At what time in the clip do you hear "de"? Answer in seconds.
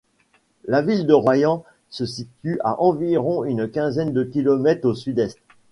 1.05-1.13, 4.13-4.23